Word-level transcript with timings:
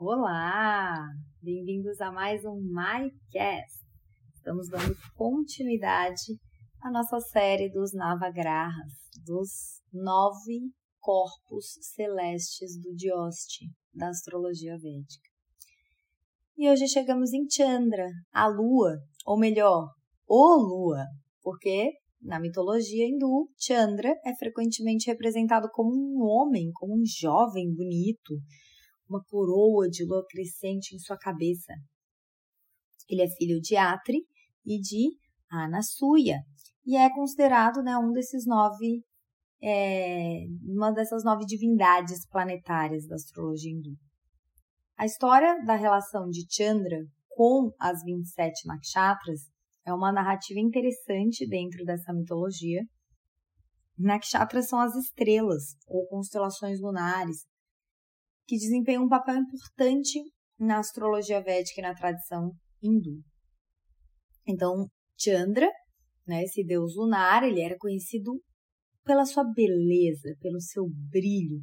Olá! 0.00 1.08
Bem-vindos 1.42 2.00
a 2.00 2.12
mais 2.12 2.44
um 2.44 2.54
MyCast. 2.54 3.84
Estamos 4.32 4.68
dando 4.68 4.96
continuidade 5.16 6.38
à 6.80 6.88
nossa 6.88 7.18
série 7.18 7.68
dos 7.68 7.92
Navagrahas, 7.92 8.92
dos 9.26 9.82
nove 9.92 10.70
corpos 11.00 11.78
celestes 11.96 12.80
do 12.80 12.94
Dioste, 12.94 13.64
da 13.92 14.10
astrologia 14.10 14.78
védica. 14.78 15.28
E 16.56 16.70
hoje 16.70 16.86
chegamos 16.86 17.32
em 17.32 17.50
Chandra, 17.50 18.08
a 18.32 18.46
lua, 18.46 19.00
ou 19.26 19.36
melhor, 19.36 19.90
o 20.28 20.54
lua, 20.54 21.06
porque 21.42 21.90
na 22.22 22.38
mitologia 22.38 23.04
hindu, 23.04 23.50
Chandra 23.58 24.14
é 24.24 24.32
frequentemente 24.36 25.10
representado 25.10 25.68
como 25.72 25.90
um 25.90 26.22
homem, 26.22 26.70
como 26.74 26.94
um 26.94 27.04
jovem 27.04 27.74
bonito, 27.74 28.34
uma 29.08 29.22
coroa 29.24 29.88
de 29.88 30.04
lua 30.04 30.24
crescente 30.28 30.94
em 30.94 30.98
sua 30.98 31.16
cabeça. 31.16 31.72
Ele 33.08 33.22
é 33.22 33.28
filho 33.28 33.60
de 33.60 33.76
Atri 33.76 34.26
e 34.64 34.78
de 34.80 35.16
Anasuya 35.50 36.38
e 36.84 36.96
é 36.96 37.12
considerado 37.14 37.82
né, 37.82 37.96
um 37.96 38.12
desses 38.12 38.46
nove, 38.46 39.02
é, 39.62 40.44
uma 40.62 40.90
dessas 40.92 41.24
nove 41.24 41.44
divindades 41.46 42.26
planetárias 42.28 43.06
da 43.06 43.14
astrologia 43.14 43.72
hindu. 43.72 43.96
A 44.96 45.06
história 45.06 45.62
da 45.64 45.74
relação 45.74 46.28
de 46.28 46.44
Chandra 46.50 46.98
com 47.28 47.72
as 47.78 48.02
27 48.02 48.66
nakshatras 48.66 49.42
é 49.86 49.92
uma 49.94 50.12
narrativa 50.12 50.60
interessante 50.60 51.48
dentro 51.48 51.84
dessa 51.84 52.12
mitologia. 52.12 52.82
Nakshatras 53.96 54.68
são 54.68 54.80
as 54.80 54.94
estrelas 54.94 55.76
ou 55.86 56.06
constelações 56.08 56.80
lunares 56.80 57.46
que 58.48 58.56
desempenham 58.56 59.04
um 59.04 59.08
papel 59.08 59.36
importante 59.36 60.18
na 60.58 60.78
astrologia 60.78 61.40
védica 61.40 61.80
e 61.80 61.82
na 61.82 61.94
tradição 61.94 62.50
hindu. 62.82 63.22
Então, 64.46 64.88
Chandra, 65.20 65.70
né, 66.26 66.42
esse 66.44 66.64
deus 66.64 66.96
lunar, 66.96 67.42
ele 67.44 67.60
era 67.60 67.76
conhecido 67.76 68.42
pela 69.04 69.26
sua 69.26 69.44
beleza, 69.44 70.34
pelo 70.40 70.60
seu 70.60 70.84
brilho. 71.10 71.60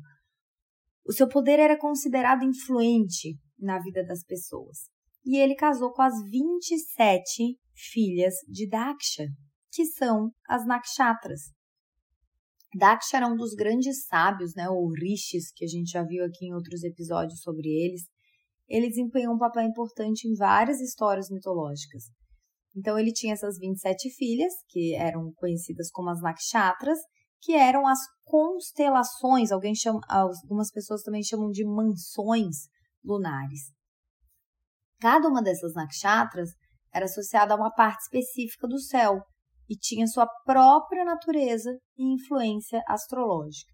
O 1.03 1.11
seu 1.11 1.27
poder 1.27 1.59
era 1.59 1.77
considerado 1.77 2.43
influente 2.43 3.35
na 3.57 3.79
vida 3.79 4.05
das 4.05 4.23
pessoas. 4.23 4.89
E 5.25 5.37
ele 5.37 5.55
casou 5.55 5.91
com 5.91 6.03
as 6.03 6.13
27 6.29 7.57
filhas 7.75 8.35
de 8.47 8.69
Daksha, 8.69 9.25
que 9.71 9.85
são 9.85 10.31
as 10.47 10.65
Nakshatras. 10.67 11.41
Daksha 12.77 13.17
era 13.17 13.27
um 13.27 13.37
dos 13.37 13.53
grandes 13.53 14.05
sábios, 14.05 14.53
né, 14.53 14.69
ou 14.69 14.91
rishis, 14.91 15.49
que 15.55 15.63
a 15.63 15.67
gente 15.67 15.91
já 15.91 16.03
viu 16.03 16.25
aqui 16.25 16.47
em 16.47 16.53
outros 16.53 16.83
episódios 16.83 17.39
sobre 17.39 17.69
eles. 17.69 18.01
Ele 18.67 18.89
desempenhou 18.89 19.33
um 19.33 19.37
papel 19.37 19.63
importante 19.63 20.27
em 20.27 20.35
várias 20.35 20.81
histórias 20.81 21.29
mitológicas. 21.29 22.03
Então 22.75 22.99
ele 22.99 23.13
tinha 23.13 23.31
essas 23.31 23.57
27 23.57 24.09
filhas, 24.09 24.53
que 24.67 24.93
eram 24.93 25.31
conhecidas 25.37 25.89
como 25.89 26.09
as 26.09 26.19
nakshatras, 26.21 26.99
que 27.41 27.53
eram 27.53 27.87
as 27.87 27.99
constelações, 28.25 29.53
alguém 29.53 29.73
chama, 29.73 30.01
algumas 30.09 30.69
pessoas 30.69 31.01
também 31.01 31.23
chamam 31.23 31.51
de 31.51 31.63
mansões 31.63 32.67
lunares. 33.01 33.71
Cada 34.99 35.29
uma 35.29 35.41
dessas 35.41 35.73
nakshatras 35.73 36.49
era 36.93 37.05
associada 37.05 37.53
a 37.53 37.57
uma 37.57 37.71
parte 37.71 38.01
específica 38.01 38.67
do 38.67 38.79
céu, 38.79 39.21
e 39.69 39.75
tinha 39.77 40.07
sua 40.07 40.27
própria 40.43 41.05
natureza 41.05 41.71
e 41.97 42.13
influência 42.13 42.81
astrológica. 42.87 43.73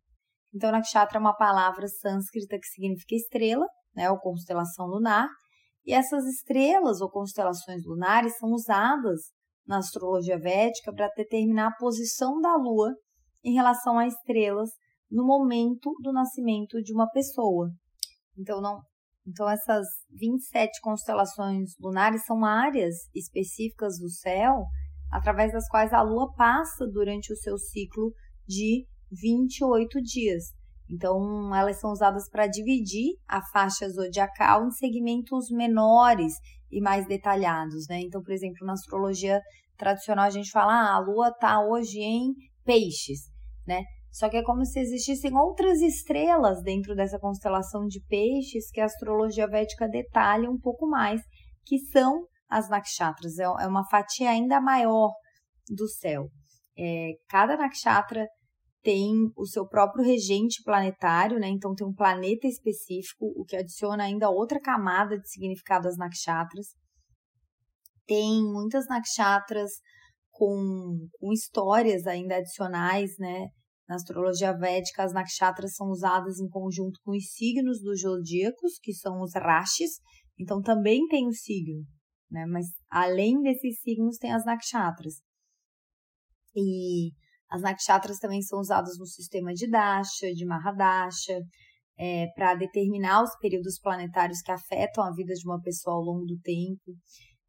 Então, 0.54 0.72
nakshatra 0.72 1.18
é 1.18 1.22
uma 1.22 1.36
palavra 1.36 1.88
sânscrita 1.88 2.58
que 2.58 2.68
significa 2.68 3.16
estrela, 3.16 3.66
né, 3.96 4.10
ou 4.10 4.20
constelação 4.20 4.86
lunar, 4.86 5.28
e 5.86 5.94
essas 5.94 6.26
estrelas 6.26 7.02
ou 7.02 7.10
constelações 7.10 7.84
lunares 7.86 8.38
são 8.38 8.50
usadas 8.50 9.32
na 9.66 9.78
astrologia 9.78 10.38
védica 10.38 10.94
para 10.94 11.10
determinar 11.16 11.68
a 11.68 11.76
posição 11.78 12.40
da 12.40 12.56
lua 12.56 12.94
em 13.44 13.54
relação 13.54 13.98
a 13.98 14.06
estrelas 14.06 14.70
no 15.10 15.26
momento 15.26 15.92
do 16.02 16.12
nascimento 16.12 16.82
de 16.82 16.94
uma 16.94 17.10
pessoa. 17.10 17.70
Então, 18.38 18.62
não, 18.62 18.80
então 19.28 19.50
essas 19.50 19.86
27 20.10 20.80
constelações 20.82 21.72
lunares 21.80 22.24
são 22.26 22.46
áreas 22.46 22.96
específicas 23.14 23.98
do 24.00 24.10
céu 24.10 24.66
através 25.12 25.52
das 25.52 25.68
quais 25.68 25.92
a 25.94 26.02
Lua 26.02 26.34
passa 26.36 26.88
durante 26.88 27.34
o 27.34 27.36
seu 27.36 27.58
ciclo 27.58 28.14
de 28.48 28.86
28 29.12 30.02
dias. 30.02 30.46
Então, 30.90 31.56
elas 31.56 31.80
são 31.80 31.92
usadas 31.92 32.30
para 32.30 32.48
dividir 32.48 33.16
a 33.28 33.42
faixa 33.42 33.90
zodiacal 33.90 34.66
em 34.66 34.72
segmentos 34.72 35.50
menores 35.50 36.34
e 36.72 36.82
mais 36.82 37.08
detalhados, 37.08 37.88
né? 37.90 38.02
Então, 38.02 38.22
por 38.22 38.32
exemplo, 38.32 38.66
na 38.66 38.74
astrologia 38.74 39.42
tradicional 39.78 40.26
a 40.26 40.30
gente 40.30 40.52
fala, 40.52 40.74
ah, 40.74 40.96
a 40.96 41.00
Lua 41.00 41.30
está 41.30 41.62
hoje 41.66 42.00
em 42.00 42.34
peixes, 42.64 43.22
né? 43.66 43.84
Só 44.12 44.30
que 44.30 44.38
é 44.38 44.44
como 44.44 44.66
se 44.66 44.80
existissem 44.80 45.36
outras 45.38 45.82
estrelas 45.82 46.62
dentro 46.62 46.94
dessa 46.94 47.18
constelação 47.18 47.88
de 47.88 48.02
peixes 48.08 48.70
que 48.70 48.82
a 48.82 48.86
astrologia 48.86 49.48
védica 49.48 49.88
detalha 49.88 50.50
um 50.50 50.60
pouco 50.60 50.86
mais, 50.88 51.22
que 51.66 51.80
são 51.80 52.26
as 52.52 52.70
nakshatras. 52.70 53.40
É, 53.40 53.44
é 53.44 53.68
uma 53.68 53.88
fatia 53.90 54.30
ainda 54.30 54.60
maior 54.60 55.12
do 55.70 55.88
céu. 55.88 56.30
É, 56.78 57.14
cada 57.30 57.58
nakshatra 57.58 58.28
tem 58.84 59.14
o 59.38 59.46
seu 59.46 59.68
próprio 59.68 60.04
regente 60.04 60.62
planetário, 60.64 61.40
né? 61.40 61.48
Então 61.48 61.74
tem 61.74 61.86
um 61.88 61.94
planeta 61.94 62.48
específico, 62.48 63.32
o 63.36 63.46
que 63.46 63.56
adiciona 63.56 64.04
ainda 64.04 64.30
outra 64.30 64.60
camada 64.60 65.18
de 65.18 65.30
significado 65.30 65.88
às 65.88 65.98
nakshatras. 65.98 66.68
Tem 68.06 68.44
muitas 68.44 68.88
nakshatras 68.88 69.72
com, 70.32 71.08
com 71.20 71.32
histórias 71.32 72.08
ainda 72.08 72.38
adicionais, 72.38 73.12
né? 73.20 73.48
Na 73.88 73.96
astrologia 73.96 74.54
védica, 74.58 75.04
as 75.04 75.14
nakshatras 75.14 75.76
são 75.76 75.88
usadas 75.90 76.40
em 76.40 76.50
conjunto 76.50 77.00
com 77.04 77.12
os 77.12 77.32
signos 77.34 77.82
dos 77.82 78.02
zodíacos, 78.02 78.80
que 78.82 78.94
são 78.94 79.22
os 79.22 79.34
rashis. 79.36 80.00
Então 80.40 80.62
também 80.62 81.06
tem 81.08 81.28
o 81.28 81.34
signo, 81.34 81.84
né? 82.32 82.46
Mas 82.46 82.68
além 82.90 83.42
desses 83.42 83.82
signos 83.82 84.18
tem 84.18 84.32
as 84.32 84.46
nakshatras. 84.46 85.16
E 86.56 87.12
as 87.50 87.62
nakshatras 87.62 88.18
também 88.18 88.42
são 88.42 88.60
usadas 88.60 88.98
no 88.98 89.06
sistema 89.06 89.54
de 89.54 89.70
Dasha, 89.70 90.34
de 90.34 90.46
Mahadasha, 90.46 91.40
é, 91.98 92.28
para 92.34 92.56
determinar 92.56 93.24
os 93.24 93.38
períodos 93.40 93.78
planetários 93.80 94.42
que 94.42 94.52
afetam 94.52 95.04
a 95.04 95.12
vida 95.12 95.34
de 95.34 95.46
uma 95.46 95.62
pessoa 95.62 95.98
ao 95.98 96.02
longo 96.02 96.26
do 96.26 96.40
tempo. 96.40 96.98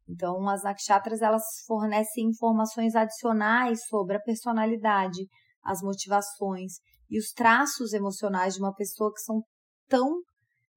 Então, 0.07 0.47
as 0.49 0.63
nakshatras 0.63 1.21
elas 1.21 1.43
fornecem 1.65 2.25
informações 2.27 2.93
adicionais 2.93 3.79
sobre 3.87 4.17
a 4.17 4.21
personalidade, 4.21 5.25
as 5.63 5.81
motivações 5.81 6.73
e 7.09 7.17
os 7.17 7.31
traços 7.31 7.93
emocionais 7.93 8.55
de 8.55 8.59
uma 8.59 8.75
pessoa 8.75 9.11
que 9.13 9.21
são 9.21 9.41
tão 9.87 10.21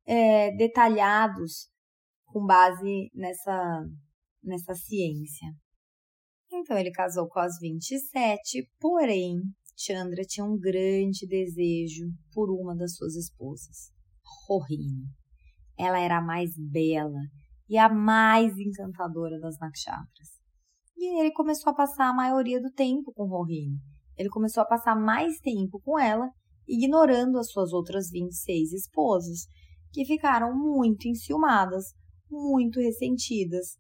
é, 0.07 0.55
detalhados 0.57 1.69
com 2.27 2.45
base 2.45 3.11
nessa, 3.15 3.85
nessa 4.43 4.75
ciência. 4.75 5.49
Então 6.53 6.77
ele 6.79 6.91
casou 6.91 7.29
com 7.29 7.41
as 7.41 7.59
27, 7.59 8.71
porém 8.79 9.41
Chandra 9.79 10.23
tinha 10.25 10.45
um 10.45 10.59
grande 10.59 11.27
desejo 11.27 12.07
por 12.33 12.51
uma 12.51 12.75
das 12.75 12.97
suas 12.97 13.15
esposas, 13.15 13.93
Rohini. 14.49 15.07
Ela 15.79 16.01
era 16.01 16.19
a 16.19 16.23
mais 16.23 16.53
bela 16.57 17.21
e 17.69 17.77
a 17.77 17.87
mais 17.89 18.57
encantadora 18.59 19.39
das 19.39 19.59
nakshatras. 19.59 20.29
E 20.97 21.21
ele 21.21 21.31
começou 21.33 21.73
a 21.73 21.77
passar 21.77 22.09
a 22.09 22.15
maioria 22.15 22.59
do 22.59 22.73
tempo 22.73 23.13
com 23.13 23.29
Rohini. 23.29 23.79
Ele 24.17 24.31
começou 24.31 24.63
a 24.63 24.67
passar 24.67 24.97
mais 24.97 25.39
tempo 25.41 25.79
com 25.85 25.99
ela, 25.99 26.31
ignorando 26.67 27.39
as 27.39 27.51
suas 27.51 27.71
outras 27.75 28.09
26 28.11 28.73
esposas, 28.73 29.47
que 29.93 30.07
ficaram 30.07 30.57
muito 30.57 31.07
enciumadas 31.07 31.93
muito 32.31 32.81
ressentidas. 32.81 33.77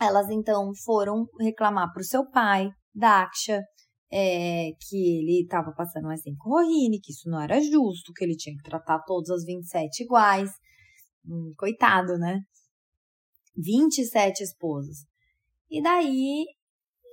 Elas 0.00 0.28
então 0.30 0.72
foram 0.84 1.26
reclamar 1.38 1.92
para 1.92 2.00
o 2.00 2.04
seu 2.04 2.28
pai, 2.30 2.70
Daksha, 2.94 3.62
é, 4.10 4.70
que 4.80 4.96
ele 4.96 5.42
estava 5.42 5.72
passando 5.72 6.04
mais 6.04 6.22
tempo 6.22 6.38
com 6.38 6.50
Rohini, 6.50 7.00
que 7.00 7.12
isso 7.12 7.28
não 7.28 7.40
era 7.40 7.60
justo, 7.60 8.12
que 8.14 8.24
ele 8.24 8.36
tinha 8.36 8.56
que 8.56 8.62
tratar 8.62 9.00
todas 9.04 9.30
as 9.30 9.44
27 9.44 10.04
iguais. 10.04 10.50
Hum, 11.26 11.52
coitado, 11.56 12.16
né? 12.18 12.40
27 13.56 14.42
esposas. 14.42 15.04
E 15.70 15.82
daí 15.82 16.46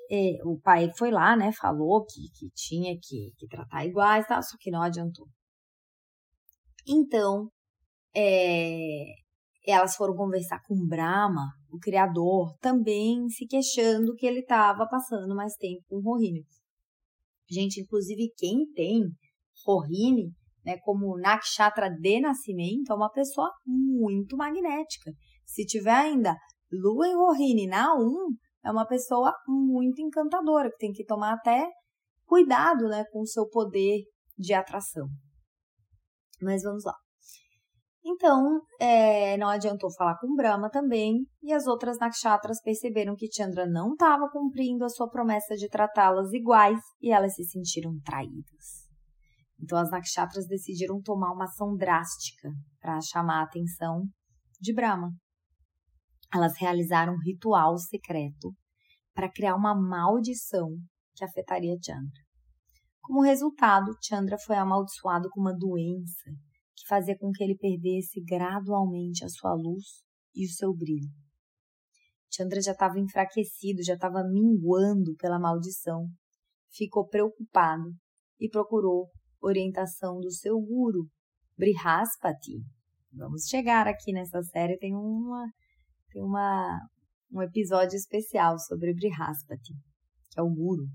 é, 0.09 0.39
o 0.45 0.59
pai 0.59 0.89
foi 0.97 1.11
lá, 1.11 1.35
né? 1.35 1.51
Falou 1.51 2.05
que, 2.05 2.29
que 2.33 2.49
tinha 2.55 2.97
que, 3.01 3.33
que 3.37 3.47
tratar 3.47 3.85
iguais, 3.85 4.25
tá? 4.25 4.41
só 4.41 4.55
que 4.59 4.71
não 4.71 4.81
adiantou. 4.81 5.27
Então, 6.87 7.51
é, 8.15 9.03
elas 9.71 9.95
foram 9.95 10.15
conversar 10.15 10.61
com 10.65 10.87
Brahma, 10.87 11.51
o 11.69 11.77
criador, 11.77 12.55
também 12.59 13.27
se 13.29 13.45
queixando 13.45 14.15
que 14.15 14.25
ele 14.25 14.39
estava 14.39 14.87
passando 14.87 15.35
mais 15.35 15.55
tempo 15.55 15.83
com 15.89 16.01
Rohini. 16.01 16.45
Gente, 17.49 17.81
inclusive 17.81 18.31
quem 18.37 18.65
tem 18.73 19.03
Rohini 19.65 20.31
né, 20.65 20.77
como 20.83 21.17
nakshatra 21.17 21.89
de 21.89 22.19
nascimento, 22.19 22.91
é 22.91 22.95
uma 22.95 23.09
pessoa 23.09 23.49
muito 23.65 24.35
magnética. 24.35 25.11
Se 25.45 25.65
tiver 25.65 25.95
ainda 25.95 26.35
lua 26.69 27.07
em 27.07 27.15
Rohini 27.15 27.67
na 27.67 27.95
1, 27.95 28.35
é 28.65 28.71
uma 28.71 28.85
pessoa 28.85 29.33
muito 29.47 30.01
encantadora, 30.01 30.69
que 30.69 30.77
tem 30.77 30.91
que 30.91 31.05
tomar 31.05 31.33
até 31.33 31.69
cuidado 32.25 32.89
né, 32.89 33.05
com 33.11 33.21
o 33.21 33.27
seu 33.27 33.47
poder 33.47 34.01
de 34.37 34.53
atração. 34.53 35.07
Mas 36.41 36.63
vamos 36.63 36.83
lá. 36.83 37.06
Então, 38.09 38.61
é, 38.79 39.35
não 39.35 39.49
adiantou 39.49 39.91
falar 39.91 40.17
com 40.17 40.33
Brahma 40.33 40.69
também, 40.69 41.27
e 41.43 41.51
as 41.51 41.67
outras 41.67 41.99
nakshatras 41.99 42.61
perceberam 42.61 43.17
que 43.17 43.29
Chandra 43.29 43.67
não 43.67 43.91
estava 43.91 44.29
cumprindo 44.31 44.85
a 44.85 44.89
sua 44.89 45.09
promessa 45.09 45.55
de 45.57 45.67
tratá-las 45.67 46.31
iguais 46.31 46.79
e 47.01 47.11
elas 47.11 47.35
se 47.35 47.43
sentiram 47.43 47.99
traídas. 48.05 48.87
Então, 49.61 49.77
as 49.77 49.91
nakshatras 49.91 50.47
decidiram 50.47 51.01
tomar 51.01 51.33
uma 51.33 51.43
ação 51.43 51.75
drástica 51.75 52.49
para 52.79 53.01
chamar 53.01 53.41
a 53.41 53.43
atenção 53.43 54.03
de 54.61 54.73
Brahma. 54.73 55.11
Elas 56.33 56.57
realizaram 56.57 57.11
um 57.11 57.21
ritual 57.25 57.77
secreto 57.77 58.55
para 59.13 59.29
criar 59.29 59.55
uma 59.57 59.75
maldição 59.75 60.69
que 61.13 61.25
afetaria 61.25 61.75
Chandra. 61.83 62.23
Como 63.01 63.21
resultado, 63.21 63.91
Chandra 64.01 64.37
foi 64.37 64.55
amaldiçoado 64.55 65.27
com 65.29 65.41
uma 65.41 65.53
doença 65.53 66.31
que 66.77 66.87
fazia 66.87 67.17
com 67.17 67.31
que 67.31 67.43
ele 67.43 67.57
perdesse 67.57 68.21
gradualmente 68.23 69.25
a 69.25 69.29
sua 69.29 69.55
luz 69.55 70.03
e 70.35 70.45
o 70.45 70.49
seu 70.49 70.71
brilho. 70.71 71.09
Chandra 72.31 72.61
já 72.61 72.73
estava 72.73 72.99
enfraquecido, 72.99 73.83
já 73.83 73.95
estava 73.95 74.23
minguando 74.23 75.15
pela 75.15 75.39
maldição. 75.39 76.07
Ficou 76.71 77.07
preocupado 77.07 77.89
e 78.39 78.47
procurou 78.47 79.09
orientação 79.41 80.19
do 80.19 80.31
seu 80.31 80.59
guru, 80.59 81.07
Brihaspati. 81.57 82.61
Vamos 83.11 83.45
chegar 83.47 83.87
aqui 83.87 84.13
nessa 84.13 84.43
série, 84.43 84.77
tem 84.77 84.93
uma 84.93 85.47
tem 86.11 86.21
uma 86.21 86.79
um 87.31 87.41
episódio 87.41 87.95
especial 87.95 88.59
sobre 88.59 88.93
Brihaspati, 88.93 89.73
que 90.29 90.39
é 90.39 90.43
o 90.43 90.53
guru. 90.53 90.85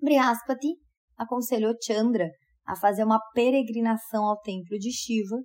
Brihaspati 0.00 0.76
aconselhou 1.16 1.74
Chandra 1.82 2.30
a 2.66 2.76
fazer 2.76 3.04
uma 3.04 3.20
peregrinação 3.34 4.24
ao 4.24 4.40
templo 4.40 4.78
de 4.78 4.90
Shiva 4.92 5.36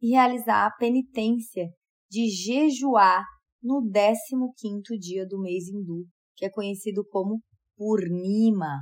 e 0.00 0.10
realizar 0.10 0.66
a 0.66 0.76
penitência 0.76 1.68
de 2.10 2.28
jejuar 2.28 3.24
no 3.62 3.82
15º 3.82 4.98
dia 4.98 5.26
do 5.26 5.40
mês 5.40 5.68
hindu, 5.68 6.06
que 6.34 6.44
é 6.44 6.50
conhecido 6.50 7.04
como 7.10 7.42
Purnima, 7.76 8.80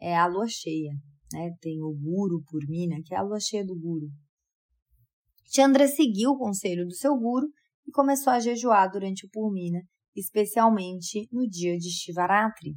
é 0.00 0.16
a 0.16 0.26
lua 0.26 0.46
cheia, 0.48 0.92
né? 1.32 1.50
Tem 1.60 1.80
o 1.82 1.92
Guru 1.92 2.42
Purnima, 2.44 2.96
que 3.04 3.14
é 3.14 3.18
a 3.18 3.22
lua 3.22 3.38
cheia 3.40 3.64
do 3.64 3.78
Guru. 3.78 4.08
Chandra 5.46 5.86
seguiu 5.86 6.30
o 6.30 6.38
conselho 6.38 6.84
do 6.84 6.94
seu 6.94 7.16
guru 7.16 7.46
e 7.86 7.92
começou 7.92 8.32
a 8.32 8.40
jejuar 8.40 8.90
durante 8.90 9.26
o 9.26 9.30
Purnima, 9.30 9.80
especialmente 10.16 11.28
no 11.30 11.48
dia 11.48 11.76
de 11.76 11.90
Shivaratri. 11.90 12.74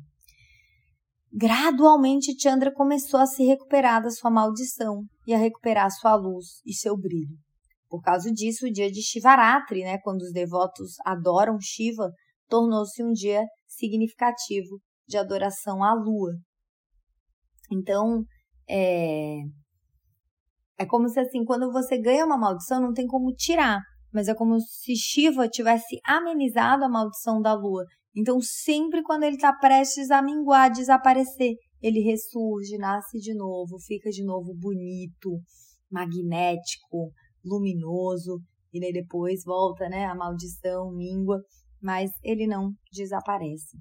Gradualmente, 1.39 2.35
Chandra 2.41 2.73
começou 2.73 3.19
a 3.19 3.27
se 3.27 3.45
recuperar 3.45 4.01
da 4.01 4.09
sua 4.09 4.31
maldição 4.31 5.03
e 5.27 5.35
a 5.35 5.37
recuperar 5.37 5.91
sua 5.91 6.15
luz 6.15 6.63
e 6.65 6.73
seu 6.73 6.97
brilho. 6.97 7.37
Por 7.87 8.01
causa 8.01 8.31
disso, 8.31 8.65
o 8.65 8.71
dia 8.71 8.89
de 8.89 9.03
Shivaratri, 9.03 9.83
né, 9.83 9.99
quando 9.99 10.23
os 10.23 10.31
devotos 10.33 10.93
adoram 11.05 11.59
Shiva, 11.61 12.09
tornou-se 12.49 13.03
um 13.03 13.11
dia 13.11 13.45
significativo 13.67 14.79
de 15.07 15.15
adoração 15.15 15.83
à 15.83 15.93
lua. 15.93 16.31
Então, 17.71 18.23
é, 18.67 19.37
é 20.79 20.87
como 20.87 21.07
se 21.07 21.19
assim, 21.19 21.45
quando 21.45 21.71
você 21.71 22.01
ganha 22.01 22.25
uma 22.25 22.39
maldição, 22.39 22.81
não 22.81 22.93
tem 22.93 23.05
como 23.05 23.31
tirar, 23.31 23.79
mas 24.11 24.27
é 24.27 24.33
como 24.33 24.59
se 24.59 24.95
Shiva 24.95 25.47
tivesse 25.47 25.99
amenizado 26.03 26.83
a 26.83 26.89
maldição 26.89 27.39
da 27.39 27.53
lua 27.53 27.85
então, 28.19 28.41
sempre 28.41 29.03
quando 29.03 29.25
ele 29.25 29.35
está 29.35 29.53
prestes 29.53 30.09
a 30.09 30.23
minguar, 30.23 30.71
desaparecer, 30.71 31.53
ele 31.79 31.99
ressurge, 31.99 32.75
nasce 32.75 33.19
de 33.19 33.31
novo, 33.35 33.77
fica 33.79 34.09
de 34.09 34.23
novo 34.23 34.55
bonito, 34.55 35.39
magnético, 35.91 37.11
luminoso, 37.45 38.41
e 38.73 38.79
daí 38.79 38.91
depois 38.91 39.43
volta, 39.45 39.87
né? 39.87 40.05
A 40.05 40.15
maldição, 40.15 40.91
mingua, 40.91 41.39
mas 41.79 42.09
ele 42.23 42.47
não 42.47 42.71
desaparece. 42.91 43.77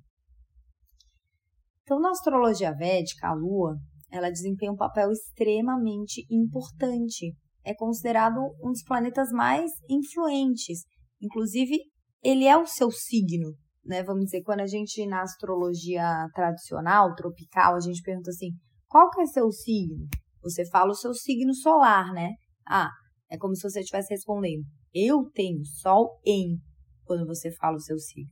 Então, 1.82 1.98
na 1.98 2.10
astrologia 2.10 2.74
védica, 2.74 3.28
a 3.28 3.34
Lua, 3.34 3.78
ela 4.12 4.28
desempenha 4.28 4.70
um 4.70 4.76
papel 4.76 5.10
extremamente 5.12 6.26
importante. 6.30 7.34
É 7.64 7.74
considerado 7.74 8.38
um 8.62 8.68
dos 8.68 8.82
planetas 8.82 9.30
mais 9.30 9.70
influentes. 9.88 10.84
Inclusive, 11.22 11.78
ele 12.22 12.44
é 12.44 12.54
o 12.54 12.66
seu 12.66 12.90
signo 12.90 13.56
né? 13.86 14.02
Vamos 14.02 14.26
dizer, 14.26 14.42
quando 14.42 14.60
a 14.60 14.66
gente 14.66 15.06
na 15.06 15.22
astrologia 15.22 16.28
tradicional, 16.34 17.14
tropical, 17.14 17.76
a 17.76 17.80
gente 17.80 18.02
pergunta 18.02 18.30
assim: 18.30 18.50
qual 18.88 19.10
que 19.10 19.22
é 19.22 19.26
seu 19.26 19.50
signo? 19.50 20.06
Você 20.42 20.64
fala 20.68 20.90
o 20.90 20.94
seu 20.94 21.14
signo 21.14 21.54
solar, 21.54 22.12
né? 22.12 22.34
Ah, 22.66 22.90
é 23.30 23.36
como 23.36 23.54
se 23.54 23.62
você 23.62 23.80
estivesse 23.80 24.12
respondendo: 24.12 24.64
eu 24.94 25.30
tenho 25.32 25.64
Sol 25.64 26.20
em, 26.24 26.58
quando 27.04 27.26
você 27.26 27.50
fala 27.52 27.76
o 27.76 27.80
seu 27.80 27.98
signo. 27.98 28.30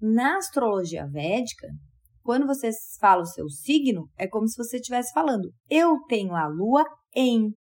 Na 0.00 0.36
astrologia 0.36 1.06
védica, 1.06 1.68
quando 2.22 2.46
você 2.46 2.70
fala 3.00 3.22
o 3.22 3.26
seu 3.26 3.48
signo, 3.48 4.08
é 4.16 4.26
como 4.26 4.48
se 4.48 4.56
você 4.56 4.76
estivesse 4.76 5.12
falando: 5.12 5.52
eu 5.68 5.98
tenho 6.08 6.34
a 6.34 6.46
Lua 6.46 6.84
em. 7.14 7.52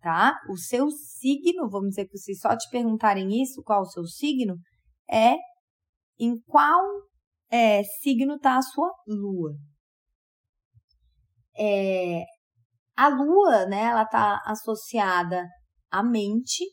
Tá? 0.00 0.32
O 0.48 0.56
seu 0.56 0.88
signo, 0.90 1.68
vamos 1.68 1.90
dizer 1.90 2.06
que 2.06 2.18
se 2.18 2.32
só 2.36 2.56
te 2.56 2.68
perguntarem 2.70 3.42
isso, 3.42 3.62
qual 3.64 3.82
o 3.82 3.90
seu 3.90 4.04
signo, 4.04 4.54
é 5.10 5.34
em 6.18 6.38
qual 6.46 6.84
é, 7.50 7.82
signo 8.00 8.36
está 8.36 8.56
a 8.56 8.62
sua 8.62 8.92
lua. 9.06 9.54
É, 11.56 12.24
a 12.96 13.08
lua, 13.08 13.66
né, 13.66 13.84
ela 13.84 14.02
está 14.02 14.40
associada 14.44 15.46
à 15.90 16.02
mente 16.02 16.64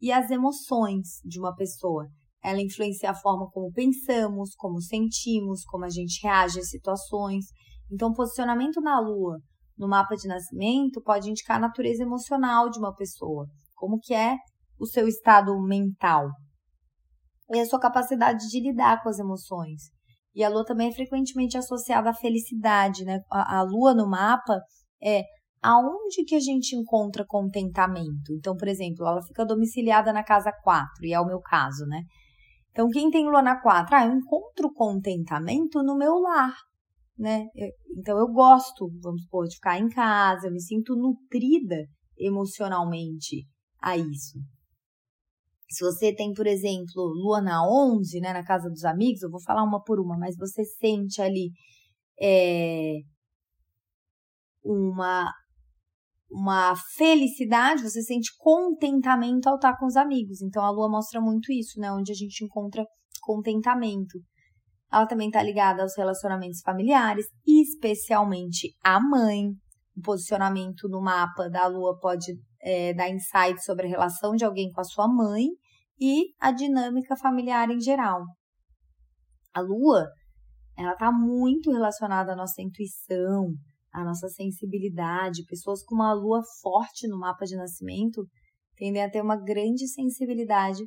e 0.00 0.12
às 0.12 0.30
emoções 0.30 1.20
de 1.24 1.38
uma 1.38 1.54
pessoa. 1.54 2.06
Ela 2.42 2.62
influencia 2.62 3.10
a 3.10 3.14
forma 3.14 3.48
como 3.50 3.72
pensamos, 3.72 4.54
como 4.56 4.80
sentimos, 4.80 5.64
como 5.64 5.84
a 5.84 5.90
gente 5.90 6.20
reage 6.22 6.60
às 6.60 6.70
situações. 6.70 7.46
Então, 7.90 8.12
posicionamento 8.12 8.80
na 8.80 9.00
lua 9.00 9.38
no 9.76 9.88
mapa 9.88 10.14
de 10.16 10.26
nascimento 10.26 11.02
pode 11.02 11.30
indicar 11.30 11.58
a 11.58 11.60
natureza 11.60 12.02
emocional 12.02 12.70
de 12.70 12.78
uma 12.78 12.94
pessoa, 12.94 13.46
como 13.74 13.98
que 14.00 14.14
é 14.14 14.36
o 14.78 14.86
seu 14.86 15.06
estado 15.06 15.52
mental, 15.60 16.28
e 17.50 17.58
a 17.58 17.66
sua 17.66 17.78
capacidade 17.78 18.48
de 18.48 18.60
lidar 18.60 19.02
com 19.02 19.08
as 19.08 19.18
emoções. 19.18 19.82
E 20.34 20.44
a 20.44 20.48
lua 20.48 20.64
também 20.64 20.88
é 20.88 20.92
frequentemente 20.92 21.56
associada 21.56 22.10
à 22.10 22.14
felicidade, 22.14 23.04
né? 23.04 23.20
A, 23.30 23.58
a 23.58 23.62
lua 23.62 23.94
no 23.94 24.08
mapa 24.08 24.60
é 25.02 25.22
aonde 25.62 26.24
que 26.24 26.34
a 26.34 26.40
gente 26.40 26.76
encontra 26.76 27.24
contentamento. 27.26 28.32
Então, 28.32 28.54
por 28.54 28.68
exemplo, 28.68 29.06
ela 29.06 29.22
fica 29.22 29.44
domiciliada 29.44 30.12
na 30.12 30.22
casa 30.22 30.52
4, 30.62 31.04
e 31.04 31.12
é 31.12 31.20
o 31.20 31.26
meu 31.26 31.40
caso, 31.40 31.86
né? 31.86 32.02
Então, 32.70 32.88
quem 32.90 33.10
tem 33.10 33.24
lua 33.24 33.40
na 33.40 33.60
4, 33.60 33.96
ah, 33.96 34.06
eu 34.06 34.12
encontro 34.12 34.70
contentamento 34.74 35.82
no 35.82 35.96
meu 35.96 36.18
lar, 36.18 36.54
né? 37.18 37.46
Então, 37.96 38.18
eu 38.18 38.28
gosto, 38.28 38.90
vamos 39.02 39.22
supor, 39.22 39.46
de 39.46 39.54
ficar 39.54 39.78
em 39.78 39.88
casa, 39.88 40.48
eu 40.48 40.52
me 40.52 40.60
sinto 40.60 40.94
nutrida 40.94 41.86
emocionalmente 42.18 43.46
a 43.80 43.96
isso. 43.96 44.38
Se 45.68 45.84
você 45.84 46.14
tem, 46.14 46.32
por 46.32 46.46
exemplo, 46.46 47.02
lua 47.02 47.40
na 47.40 47.66
11, 47.66 48.20
né, 48.20 48.32
na 48.32 48.44
casa 48.44 48.68
dos 48.68 48.84
amigos, 48.84 49.22
eu 49.22 49.30
vou 49.30 49.42
falar 49.42 49.64
uma 49.64 49.82
por 49.82 49.98
uma, 49.98 50.16
mas 50.16 50.36
você 50.36 50.64
sente 50.64 51.20
ali 51.20 51.50
é, 52.20 52.98
uma, 54.64 55.32
uma 56.30 56.74
felicidade, 56.96 57.82
você 57.82 58.02
sente 58.02 58.30
contentamento 58.38 59.48
ao 59.48 59.56
estar 59.56 59.76
com 59.76 59.86
os 59.86 59.96
amigos. 59.96 60.40
Então 60.40 60.64
a 60.64 60.70
lua 60.70 60.88
mostra 60.88 61.20
muito 61.20 61.52
isso, 61.52 61.80
né, 61.80 61.90
onde 61.90 62.12
a 62.12 62.14
gente 62.14 62.44
encontra 62.44 62.84
contentamento. 63.22 64.20
Ela 64.92 65.06
também 65.06 65.28
está 65.28 65.42
ligada 65.42 65.82
aos 65.82 65.96
relacionamentos 65.96 66.60
familiares, 66.60 67.26
especialmente 67.46 68.74
a 68.84 69.00
mãe. 69.00 69.48
O 69.96 70.02
posicionamento 70.02 70.88
no 70.88 71.00
mapa 71.00 71.48
da 71.48 71.66
lua 71.66 71.98
pode 71.98 72.38
é, 72.66 72.92
dar 72.92 73.08
insight 73.08 73.64
sobre 73.64 73.86
a 73.86 73.88
relação 73.88 74.34
de 74.34 74.44
alguém 74.44 74.72
com 74.72 74.80
a 74.80 74.84
sua 74.84 75.06
mãe 75.06 75.46
e 76.00 76.34
a 76.40 76.50
dinâmica 76.50 77.16
familiar 77.16 77.70
em 77.70 77.80
geral. 77.80 78.24
A 79.54 79.60
lua, 79.60 80.08
ela 80.76 80.92
está 80.92 81.12
muito 81.12 81.70
relacionada 81.70 82.32
à 82.32 82.36
nossa 82.36 82.60
intuição, 82.60 83.54
à 83.92 84.04
nossa 84.04 84.28
sensibilidade. 84.28 85.46
Pessoas 85.46 85.84
com 85.84 85.94
uma 85.94 86.12
lua 86.12 86.42
forte 86.60 87.06
no 87.06 87.16
mapa 87.16 87.44
de 87.44 87.54
nascimento 87.54 88.26
tendem 88.76 89.04
a 89.04 89.08
ter 89.08 89.22
uma 89.22 89.36
grande 89.36 89.86
sensibilidade 89.86 90.82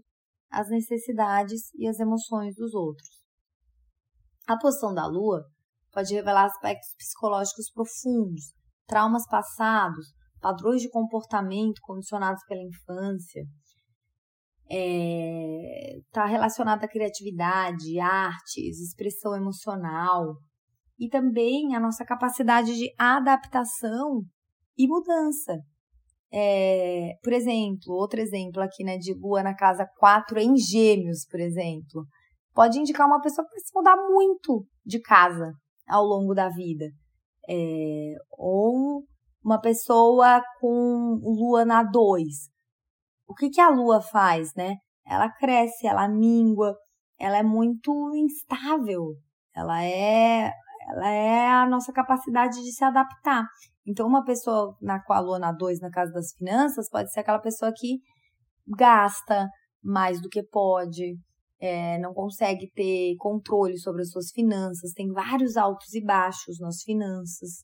às 0.51 0.69
necessidades 0.69 1.73
e 1.75 1.87
às 1.87 1.97
emoções 1.97 2.55
dos 2.55 2.73
outros. 2.73 3.07
A 4.45 4.57
posição 4.57 4.93
da 4.93 5.07
lua 5.07 5.45
pode 5.93 6.13
revelar 6.13 6.45
aspectos 6.45 6.93
psicológicos 6.97 7.71
profundos, 7.71 8.53
traumas 8.85 9.25
passados, 9.27 10.07
padrões 10.39 10.81
de 10.81 10.89
comportamento 10.89 11.79
condicionados 11.81 12.41
pela 12.47 12.61
infância. 12.61 13.43
Está 14.65 14.75
é, 14.75 15.99
tá 16.11 16.25
relacionado 16.25 16.83
à 16.83 16.87
criatividade, 16.87 17.99
artes, 17.99 18.79
expressão 18.79 19.35
emocional 19.35 20.35
e 20.99 21.09
também 21.09 21.75
a 21.75 21.79
nossa 21.79 22.05
capacidade 22.05 22.75
de 22.75 22.93
adaptação 22.97 24.21
e 24.77 24.87
mudança. 24.87 25.57
É, 26.31 27.13
por 27.23 27.33
exemplo, 27.33 27.95
outro 27.95 28.19
exemplo 28.19 28.61
aqui, 28.61 28.83
né, 28.83 28.97
de 28.97 29.13
Lua 29.15 29.41
na 29.41 29.55
casa 29.55 29.87
4 29.97 30.39
em 30.39 30.55
Gêmeos, 30.55 31.25
por 31.25 31.39
exemplo, 31.39 32.05
pode 32.53 32.77
indicar 32.77 33.07
uma 33.07 33.21
pessoa 33.21 33.45
que 33.47 33.55
vai 33.55 33.59
se 33.61 33.71
mudar 33.73 33.95
muito 33.95 34.65
de 34.85 34.99
casa 35.01 35.51
ao 35.87 36.03
longo 36.03 36.35
da 36.35 36.49
vida. 36.49 36.85
É, 37.49 38.13
ou 38.37 39.03
uma 39.43 39.59
pessoa 39.59 40.41
com 40.59 41.19
Lua 41.21 41.65
na 41.65 41.83
2. 41.83 42.27
O 43.27 43.33
que, 43.33 43.49
que 43.49 43.61
a 43.61 43.69
Lua 43.69 44.01
faz, 44.01 44.53
né? 44.55 44.75
Ela 45.05 45.29
cresce, 45.29 45.87
ela 45.87 46.07
mingua, 46.07 46.75
ela 47.19 47.37
é 47.37 47.43
muito 47.43 47.91
instável, 48.15 49.15
ela 49.55 49.83
é, 49.83 50.51
ela 50.89 51.09
é 51.09 51.47
a 51.47 51.67
nossa 51.67 51.91
capacidade 51.91 52.61
de 52.61 52.71
se 52.71 52.83
adaptar. 52.83 53.45
Então, 53.85 54.07
uma 54.07 54.23
pessoa 54.23 54.75
na 54.81 55.01
qual 55.03 55.19
a 55.19 55.21
Lua 55.21 55.39
na 55.39 55.51
2, 55.51 55.79
na 55.79 55.89
casa 55.89 56.11
das 56.11 56.31
finanças, 56.33 56.89
pode 56.89 57.11
ser 57.11 57.21
aquela 57.21 57.39
pessoa 57.39 57.71
que 57.75 57.99
gasta 58.67 59.49
mais 59.83 60.21
do 60.21 60.29
que 60.29 60.43
pode, 60.43 61.17
é, 61.59 61.97
não 61.99 62.13
consegue 62.13 62.71
ter 62.71 63.15
controle 63.17 63.77
sobre 63.77 64.01
as 64.01 64.11
suas 64.11 64.31
finanças, 64.31 64.93
tem 64.93 65.11
vários 65.11 65.57
altos 65.57 65.93
e 65.93 66.03
baixos 66.03 66.59
nas 66.59 66.81
finanças, 66.83 67.63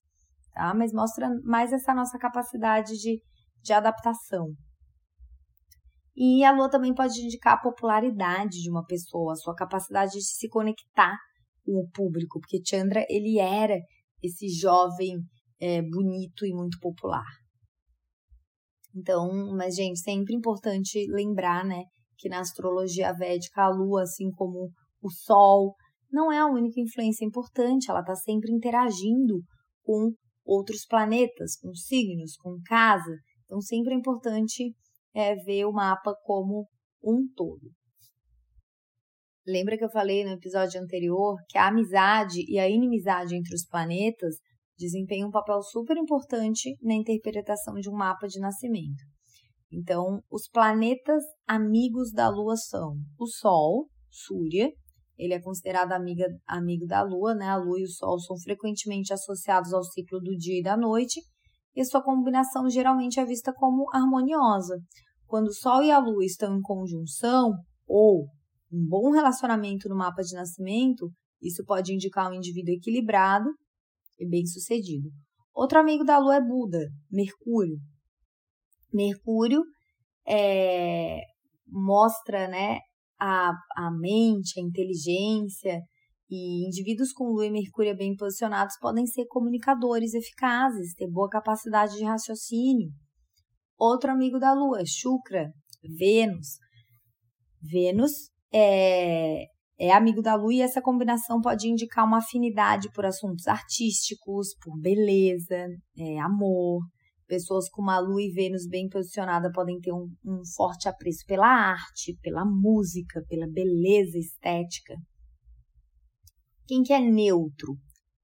tá? 0.55 0.73
Mas 0.73 0.91
mostra 0.91 1.29
mais 1.43 1.71
essa 1.71 1.93
nossa 1.93 2.17
capacidade 2.17 2.93
de, 2.93 3.21
de 3.61 3.73
adaptação. 3.73 4.47
E 6.15 6.43
a 6.45 6.51
lua 6.51 6.69
também 6.69 6.93
pode 6.93 7.19
indicar 7.21 7.55
a 7.55 7.61
popularidade 7.61 8.61
de 8.61 8.71
uma 8.71 8.85
pessoa, 8.85 9.33
a 9.33 9.35
sua 9.35 9.53
capacidade 9.53 10.13
de 10.13 10.23
se 10.23 10.47
conectar 10.47 11.15
com 11.65 11.73
o 11.73 11.89
público, 11.91 12.39
porque 12.39 12.61
Chandra, 12.65 13.05
ele 13.09 13.37
era 13.37 13.77
esse 14.23 14.47
jovem 14.47 15.17
é, 15.59 15.81
bonito 15.81 16.45
e 16.45 16.53
muito 16.53 16.79
popular. 16.79 17.25
Então, 18.95 19.27
mas 19.57 19.75
gente, 19.75 19.99
sempre 19.99 20.33
importante 20.33 21.05
lembrar, 21.09 21.65
né, 21.65 21.83
que 22.17 22.29
na 22.29 22.39
astrologia 22.39 23.11
védica 23.11 23.63
a 23.63 23.69
lua, 23.69 24.03
assim 24.03 24.31
como 24.31 24.71
o 25.01 25.11
sol, 25.11 25.75
não 26.09 26.31
é 26.31 26.39
a 26.39 26.47
única 26.47 26.79
influência 26.79 27.25
importante, 27.25 27.91
ela 27.91 27.99
está 27.99 28.15
sempre 28.15 28.53
interagindo 28.53 29.41
com 29.83 30.13
outros 30.45 30.85
planetas, 30.85 31.57
com 31.57 31.73
signos, 31.73 32.37
com 32.37 32.59
casa. 32.65 33.17
Então, 33.45 33.59
sempre 33.59 33.93
é 33.93 33.97
importante 33.97 34.75
é, 35.13 35.35
ver 35.35 35.65
o 35.65 35.73
mapa 35.73 36.13
como 36.23 36.67
um 37.03 37.27
todo. 37.35 37.71
Lembra 39.47 39.77
que 39.77 39.85
eu 39.85 39.89
falei 39.89 40.23
no 40.23 40.31
episódio 40.31 40.81
anterior 40.81 41.35
que 41.47 41.57
a 41.57 41.67
amizade 41.67 42.39
e 42.47 42.57
a 42.57 42.67
inimizade 42.67 43.35
entre 43.35 43.53
os 43.53 43.65
planetas 43.65 44.37
desempenham 44.77 45.29
um 45.29 45.31
papel 45.31 45.61
super 45.61 45.95
importante 45.97 46.75
na 46.81 46.95
interpretação 46.95 47.75
de 47.75 47.89
um 47.89 47.93
mapa 47.93 48.27
de 48.27 48.39
nascimento. 48.39 49.03
Então, 49.71 50.21
os 50.31 50.47
planetas 50.49 51.23
amigos 51.47 52.11
da 52.11 52.29
Lua 52.29 52.55
são 52.55 52.95
o 53.19 53.27
Sol, 53.27 53.87
Súria, 54.09 54.71
ele 55.17 55.33
é 55.33 55.41
considerado 55.41 55.91
amiga, 55.91 56.27
amigo 56.47 56.85
da 56.85 57.01
Lua, 57.01 57.33
né? 57.33 57.47
A 57.47 57.57
Lua 57.57 57.79
e 57.79 57.83
o 57.83 57.89
Sol 57.89 58.19
são 58.19 58.37
frequentemente 58.37 59.13
associados 59.13 59.73
ao 59.73 59.83
ciclo 59.83 60.19
do 60.19 60.35
dia 60.35 60.59
e 60.59 60.63
da 60.63 60.75
noite, 60.75 61.21
e 61.75 61.83
sua 61.83 62.01
combinação 62.03 62.69
geralmente 62.69 63.19
é 63.19 63.25
vista 63.25 63.53
como 63.53 63.89
harmoniosa. 63.93 64.79
Quando 65.27 65.47
o 65.47 65.53
Sol 65.53 65.83
e 65.83 65.91
a 65.91 65.99
Lua 65.99 66.23
estão 66.23 66.57
em 66.57 66.61
conjunção, 66.61 67.53
ou 67.87 68.27
um 68.71 68.87
bom 68.87 69.11
relacionamento 69.11 69.87
no 69.89 69.95
mapa 69.95 70.21
de 70.21 70.35
nascimento, 70.35 71.11
isso 71.41 71.63
pode 71.65 71.93
indicar 71.93 72.29
um 72.29 72.33
indivíduo 72.33 72.73
equilibrado 72.73 73.49
e 74.19 74.27
bem-sucedido. 74.27 75.09
Outro 75.53 75.79
amigo 75.79 76.03
da 76.03 76.17
Lua 76.17 76.35
é 76.35 76.41
Buda, 76.41 76.79
Mercúrio. 77.09 77.77
Mercúrio 78.93 79.63
é, 80.27 81.21
mostra 81.67 82.47
né, 82.47 82.79
a, 83.19 83.51
a 83.77 83.91
mente, 83.91 84.59
a 84.59 84.63
inteligência, 84.63 85.81
e 86.29 86.65
indivíduos 86.67 87.11
com 87.11 87.25
Lua 87.25 87.45
e 87.45 87.51
Mercúrio 87.51 87.95
bem 87.95 88.15
posicionados 88.15 88.75
podem 88.79 89.05
ser 89.05 89.25
comunicadores 89.27 90.13
eficazes, 90.13 90.93
ter 90.95 91.07
boa 91.07 91.29
capacidade 91.29 91.95
de 91.95 92.03
raciocínio. 92.03 92.89
Outro 93.77 94.11
amigo 94.11 94.39
da 94.39 94.53
Lua, 94.53 94.83
Shukra, 94.85 95.51
Vênus. 95.97 96.57
Vênus 97.61 98.11
é, 98.51 99.43
é 99.79 99.91
amigo 99.91 100.21
da 100.21 100.35
Lua 100.35 100.53
e 100.53 100.61
essa 100.61 100.81
combinação 100.81 101.39
pode 101.41 101.67
indicar 101.67 102.05
uma 102.05 102.17
afinidade 102.17 102.89
por 102.91 103.05
assuntos 103.05 103.47
artísticos, 103.47 104.55
por 104.63 104.79
beleza, 104.79 105.67
é, 105.97 106.19
amor, 106.19 106.81
Pessoas 107.27 107.67
com 107.69 107.81
uma 107.81 107.99
Lua 107.99 108.21
e 108.21 108.31
Vênus 108.31 108.67
bem 108.67 108.87
posicionada 108.87 109.51
podem 109.51 109.79
ter 109.79 109.91
um, 109.91 110.13
um 110.23 110.45
forte 110.55 110.87
apreço 110.87 111.25
pela 111.25 111.47
arte, 111.47 112.17
pela 112.21 112.45
música, 112.45 113.23
pela 113.27 113.47
beleza 113.47 114.17
estética. 114.17 114.95
Quem 116.67 116.83
que 116.83 116.93
é 116.93 116.99
neutro 116.99 117.77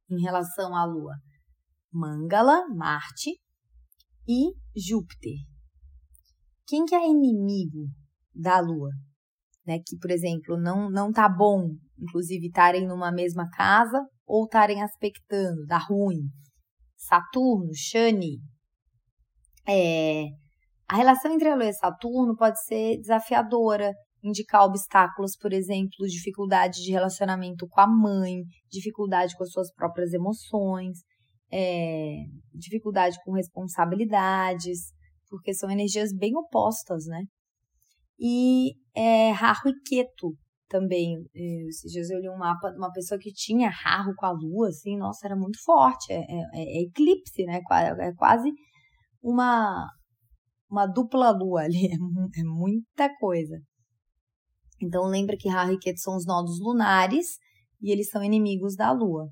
em 0.09 0.21
relação 0.21 0.75
à 0.75 0.85
Lua? 0.85 1.15
Mangala, 1.91 2.67
Marte 2.69 3.31
e 4.27 4.53
Júpiter. 4.75 5.35
Quem 6.67 6.85
que 6.85 6.95
é 6.95 7.05
inimigo 7.05 7.89
da 8.33 8.59
Lua? 8.59 8.91
Né, 9.65 9.79
que, 9.85 9.97
por 9.97 10.09
exemplo, 10.09 10.57
não, 10.57 10.89
não 10.89 11.11
tá 11.11 11.29
bom, 11.29 11.75
inclusive, 11.99 12.47
estarem 12.47 12.87
numa 12.87 13.11
mesma 13.11 13.47
casa 13.49 14.03
ou 14.25 14.45
estarem 14.45 14.81
aspectando, 14.81 15.65
dá 15.67 15.77
ruim. 15.77 16.29
Saturno, 16.95 17.71
Shani, 17.75 18.39
é, 19.67 20.25
a 20.87 20.95
relação 20.97 21.33
entre 21.33 21.49
a 21.49 21.55
Lua 21.55 21.69
e 21.69 21.73
Saturno 21.73 22.35
pode 22.35 22.61
ser 22.65 22.97
desafiadora, 22.97 23.93
indicar 24.23 24.65
obstáculos, 24.65 25.35
por 25.37 25.53
exemplo, 25.53 26.07
dificuldade 26.07 26.83
de 26.83 26.91
relacionamento 26.91 27.67
com 27.67 27.81
a 27.81 27.87
mãe, 27.87 28.43
dificuldade 28.69 29.35
com 29.35 29.43
as 29.43 29.51
suas 29.51 29.73
próprias 29.73 30.13
emoções, 30.13 30.99
é, 31.51 32.17
dificuldade 32.53 33.17
com 33.23 33.31
responsabilidades, 33.33 34.91
porque 35.29 35.53
são 35.53 35.69
energias 35.69 36.11
bem 36.13 36.35
opostas, 36.35 37.05
né? 37.05 37.23
E 38.19 38.73
é, 38.95 39.31
Rahu 39.31 39.69
e 39.69 39.89
Keto 39.89 40.35
também. 40.69 41.25
É, 41.35 41.67
esses 41.67 41.91
dias 41.91 42.09
eu 42.09 42.19
li 42.19 42.29
um 42.29 42.37
mapa 42.37 42.69
de 42.69 42.77
uma 42.77 42.91
pessoa 42.91 43.19
que 43.19 43.31
tinha 43.31 43.69
Rahu 43.69 44.13
com 44.15 44.25
a 44.25 44.31
Lua, 44.31 44.69
assim, 44.69 44.97
nossa, 44.97 45.25
era 45.25 45.35
muito 45.35 45.57
forte. 45.63 46.11
É, 46.11 46.19
é, 46.19 46.79
é 46.79 46.81
eclipse, 46.83 47.43
né? 47.45 47.59
É 47.99 48.13
quase 48.13 48.51
uma, 49.21 49.87
uma 50.69 50.85
dupla 50.85 51.31
lua 51.31 51.61
ali, 51.61 51.87
é, 51.91 52.41
é 52.41 52.43
muita 52.43 53.09
coisa. 53.19 53.57
Então 54.81 55.05
lembra 55.05 55.37
que 55.37 55.49
Ra 55.49 55.71
e 55.71 55.77
Ketu 55.77 55.99
são 55.99 56.15
os 56.15 56.25
nodos 56.25 56.59
lunares 56.59 57.37
e 57.81 57.91
eles 57.91 58.09
são 58.09 58.23
inimigos 58.23 58.75
da 58.75 58.91
lua, 58.91 59.27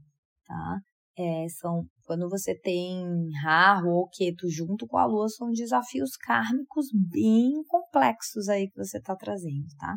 tá? 0.45 0.79
É, 1.17 1.47
são 1.49 1.85
quando 2.03 2.29
você 2.29 2.57
tem 2.59 3.03
Ra 3.43 3.83
ou 3.85 4.07
Ketu 4.09 4.49
junto 4.49 4.87
com 4.87 4.97
a 4.97 5.05
lua, 5.05 5.29
são 5.29 5.51
desafios 5.51 6.15
kármicos 6.17 6.87
bem 6.93 7.63
complexos 7.67 8.47
aí 8.49 8.67
que 8.67 8.77
você 8.77 8.97
está 8.97 9.15
trazendo, 9.15 9.67
tá? 9.77 9.95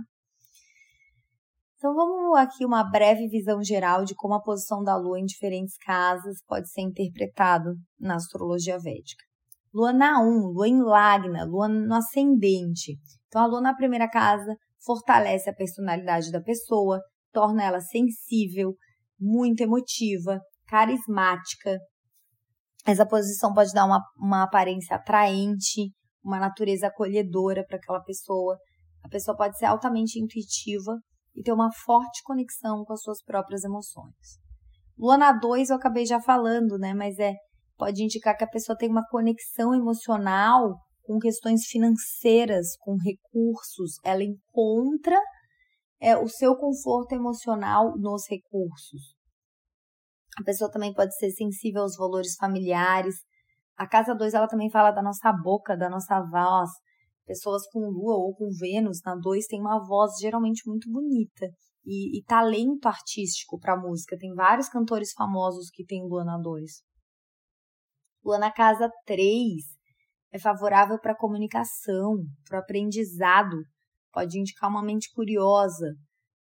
Então 1.76 1.94
vamos 1.94 2.38
aqui 2.38 2.64
uma 2.64 2.84
breve 2.84 3.28
visão 3.28 3.62
geral 3.62 4.04
de 4.04 4.14
como 4.14 4.34
a 4.34 4.42
posição 4.42 4.82
da 4.84 4.96
lua 4.96 5.18
em 5.18 5.24
diferentes 5.24 5.76
casas 5.78 6.42
pode 6.46 6.70
ser 6.70 6.82
interpretado 6.82 7.74
na 7.98 8.16
astrologia 8.16 8.78
védica. 8.78 9.24
Lua 9.74 9.92
na 9.92 10.20
1, 10.20 10.52
lua 10.52 10.68
em 10.68 10.82
Lagna, 10.82 11.44
lua 11.44 11.68
no 11.68 11.94
ascendente. 11.94 12.98
Então, 13.26 13.42
a 13.42 13.46
lua 13.46 13.60
na 13.60 13.74
primeira 13.74 14.08
casa 14.08 14.54
fortalece 14.84 15.48
a 15.48 15.54
personalidade 15.54 16.30
da 16.30 16.42
pessoa, 16.42 17.00
torna 17.32 17.64
ela 17.64 17.80
sensível, 17.80 18.74
muito 19.18 19.62
emotiva, 19.62 20.40
carismática. 20.66 21.78
Essa 22.84 23.06
posição 23.06 23.54
pode 23.54 23.72
dar 23.72 23.86
uma, 23.86 24.02
uma 24.18 24.42
aparência 24.42 24.96
atraente, 24.96 25.90
uma 26.22 26.38
natureza 26.38 26.88
acolhedora 26.88 27.64
para 27.66 27.78
aquela 27.78 28.02
pessoa. 28.02 28.58
A 29.02 29.08
pessoa 29.08 29.36
pode 29.36 29.56
ser 29.56 29.66
altamente 29.66 30.18
intuitiva 30.18 30.98
e 31.34 31.42
ter 31.42 31.52
uma 31.52 31.70
forte 31.84 32.22
conexão 32.24 32.84
com 32.84 32.92
as 32.92 33.02
suas 33.02 33.22
próprias 33.22 33.64
emoções. 33.64 34.38
Lua 34.98 35.16
na 35.16 35.32
2 35.32 35.70
eu 35.70 35.76
acabei 35.76 36.04
já 36.04 36.20
falando, 36.20 36.78
né? 36.78 36.92
Mas 36.92 37.18
é 37.18 37.32
pode 37.82 38.04
indicar 38.04 38.36
que 38.36 38.44
a 38.44 38.48
pessoa 38.48 38.78
tem 38.78 38.88
uma 38.88 39.04
conexão 39.08 39.74
emocional 39.74 40.78
com 41.02 41.18
questões 41.18 41.64
financeiras, 41.64 42.76
com 42.78 42.96
recursos. 42.96 43.96
Ela 44.04 44.22
encontra 44.22 45.20
é, 46.00 46.16
o 46.16 46.28
seu 46.28 46.54
conforto 46.54 47.12
emocional 47.12 47.98
nos 47.98 48.22
recursos. 48.30 49.16
A 50.38 50.44
pessoa 50.44 50.70
também 50.70 50.94
pode 50.94 51.12
ser 51.16 51.30
sensível 51.32 51.82
aos 51.82 51.96
valores 51.96 52.36
familiares, 52.36 53.16
A 53.76 53.88
casa 53.88 54.14
2 54.14 54.32
ela 54.32 54.46
também 54.46 54.70
fala 54.70 54.92
da 54.92 55.02
nossa 55.02 55.32
boca, 55.32 55.76
da 55.76 55.90
nossa 55.90 56.20
voz. 56.30 56.70
Pessoas 57.26 57.62
com 57.72 57.80
lua 57.80 58.14
ou 58.14 58.32
com 58.32 58.48
Vênus 58.60 59.00
na 59.04 59.16
2 59.16 59.46
tem 59.46 59.60
uma 59.60 59.84
voz 59.84 60.12
geralmente 60.20 60.62
muito 60.68 60.88
bonita 60.88 61.48
e, 61.84 62.16
e 62.16 62.22
talento 62.22 62.86
artístico 62.86 63.58
para 63.58 63.76
música. 63.76 64.16
Tem 64.16 64.32
vários 64.34 64.68
cantores 64.68 65.12
famosos 65.12 65.68
que 65.68 65.84
têm 65.84 66.06
lua 66.06 66.24
na 66.24 66.38
2. 66.38 66.91
Lua 68.24 68.38
na 68.38 68.52
casa 68.52 68.90
3 69.04 69.62
é 70.32 70.38
favorável 70.38 70.98
para 70.98 71.16
comunicação, 71.16 72.24
para 72.48 72.60
aprendizado, 72.60 73.56
pode 74.12 74.38
indicar 74.38 74.70
uma 74.70 74.82
mente 74.82 75.10
curiosa, 75.12 75.94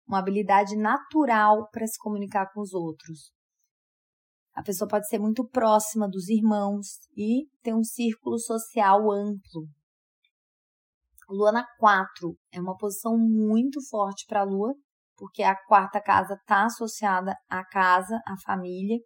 uma 0.08 0.20
habilidade 0.20 0.76
natural 0.76 1.70
para 1.72 1.88
se 1.88 1.98
comunicar 1.98 2.52
com 2.54 2.62
os 2.62 2.74
outros. 2.74 3.32
A 4.54 4.62
pessoa 4.62 4.88
pode 4.88 5.08
ser 5.08 5.18
muito 5.18 5.48
próxima 5.48 6.10
dos 6.10 6.28
irmãos 6.28 7.00
e 7.16 7.48
ter 7.64 7.74
um 7.74 7.84
círculo 7.84 8.38
social 8.38 9.10
amplo. 9.10 9.68
Lua 11.30 11.54
na 11.54 11.66
4 11.80 12.36
é 12.52 12.60
uma 12.60 12.76
posição 12.76 13.18
muito 13.18 13.80
forte 13.90 14.26
para 14.28 14.42
a 14.42 14.44
Lua, 14.44 14.76
porque 15.16 15.42
a 15.42 15.56
quarta 15.56 16.02
casa 16.02 16.34
está 16.34 16.66
associada 16.66 17.34
à 17.50 17.64
casa, 17.64 18.20
à 18.28 18.36
família. 18.44 18.98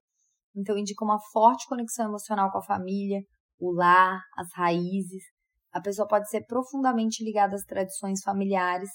Então, 0.55 0.77
indica 0.77 1.03
uma 1.03 1.19
forte 1.31 1.67
conexão 1.67 2.05
emocional 2.05 2.51
com 2.51 2.59
a 2.59 2.63
família, 2.63 3.21
o 3.59 3.71
lar, 3.71 4.21
as 4.37 4.47
raízes. 4.53 5.23
A 5.71 5.81
pessoa 5.81 6.07
pode 6.07 6.29
ser 6.29 6.45
profundamente 6.45 7.23
ligada 7.23 7.55
às 7.55 7.63
tradições 7.63 8.21
familiares 8.23 8.89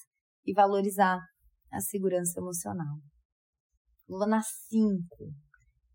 e 0.46 0.54
valorizar 0.54 1.18
a 1.70 1.80
segurança 1.80 2.40
emocional. 2.40 2.96
Lua 4.08 4.26
na 4.26 4.40
5 4.40 4.98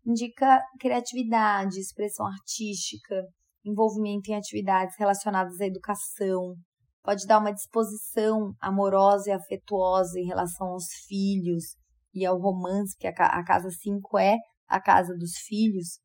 indica 0.06 0.62
criatividade, 0.80 1.80
expressão 1.80 2.26
artística, 2.26 3.22
envolvimento 3.64 4.30
em 4.30 4.36
atividades 4.36 4.94
relacionadas 4.96 5.60
à 5.60 5.66
educação, 5.66 6.54
pode 7.02 7.26
dar 7.26 7.38
uma 7.38 7.52
disposição 7.52 8.54
amorosa 8.60 9.30
e 9.30 9.32
afetuosa 9.32 10.18
em 10.18 10.26
relação 10.26 10.68
aos 10.68 10.86
filhos 11.06 11.76
e 12.14 12.24
ao 12.24 12.38
romance, 12.38 12.96
que 12.98 13.06
a 13.06 13.44
casa 13.44 13.68
5 13.70 14.18
é 14.18 14.36
a 14.68 14.80
casa 14.80 15.14
dos 15.16 15.36
filhos. 15.46 15.98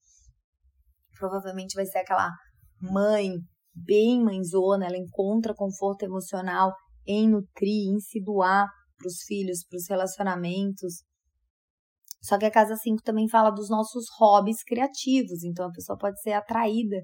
Provavelmente 1.17 1.75
vai 1.75 1.85
ser 1.85 1.99
aquela 1.99 2.29
mãe 2.81 3.31
bem 3.73 4.23
mãezona, 4.23 4.85
ela 4.85 4.97
encontra 4.97 5.53
conforto 5.55 6.03
emocional 6.03 6.73
em 7.05 7.29
nutrir, 7.29 7.93
em 7.93 7.99
se 7.99 8.21
doar 8.21 8.67
para 8.97 9.07
os 9.07 9.21
filhos, 9.23 9.65
para 9.67 9.77
os 9.77 9.87
relacionamentos. 9.89 11.03
Só 12.21 12.37
que 12.37 12.45
a 12.45 12.51
casa 12.51 12.75
5 12.75 13.01
também 13.01 13.27
fala 13.27 13.49
dos 13.49 13.69
nossos 13.69 14.05
hobbies 14.19 14.63
criativos, 14.63 15.43
então 15.43 15.65
a 15.65 15.71
pessoa 15.71 15.97
pode 15.97 16.21
ser 16.21 16.33
atraída 16.33 16.97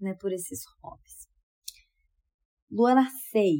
né, 0.00 0.14
por 0.18 0.32
esses 0.32 0.60
hobbies. 0.82 1.28
Lua 2.70 2.94
na 2.94 3.08
6. 3.30 3.52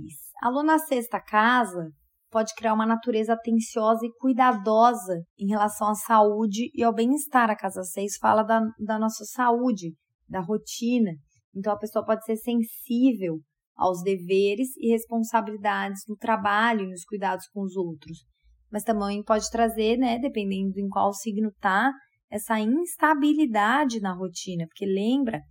A 0.42 0.48
lua 0.48 0.62
na 0.62 0.78
sexta 0.78 1.20
casa 1.20 1.92
pode 2.32 2.54
criar 2.54 2.74
uma 2.74 2.86
natureza 2.86 3.34
atenciosa 3.34 4.04
e 4.04 4.12
cuidadosa 4.18 5.22
em 5.38 5.48
relação 5.48 5.88
à 5.88 5.94
saúde 5.94 6.70
e 6.74 6.82
ao 6.82 6.94
bem-estar. 6.94 7.50
A 7.50 7.56
casa 7.56 7.84
6 7.84 8.16
fala 8.16 8.42
da, 8.42 8.60
da 8.80 8.98
nossa 8.98 9.24
saúde, 9.24 9.94
da 10.28 10.40
rotina. 10.40 11.12
Então 11.54 11.72
a 11.72 11.78
pessoa 11.78 12.04
pode 12.04 12.24
ser 12.24 12.36
sensível 12.36 13.38
aos 13.76 14.02
deveres 14.02 14.68
e 14.78 14.90
responsabilidades 14.90 16.02
no 16.08 16.16
trabalho 16.16 16.84
e 16.84 16.88
nos 16.88 17.04
cuidados 17.04 17.46
com 17.52 17.62
os 17.62 17.76
outros 17.76 18.32
mas 18.72 18.82
também 18.82 19.22
pode 19.22 19.50
trazer, 19.50 19.98
né, 19.98 20.18
dependendo 20.18 20.80
em 20.80 20.88
qual 20.88 21.12
signo 21.12 21.52
tá, 21.60 21.92
essa 22.30 22.58
instabilidade 22.58 24.00
na 24.00 24.14
rotina, 24.14 24.64
porque 24.66 24.86
lembra, 24.86 25.42